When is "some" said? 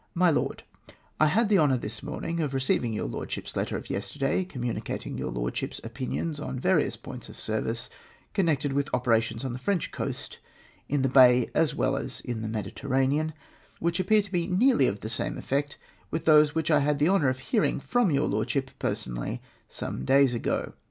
19.69-20.03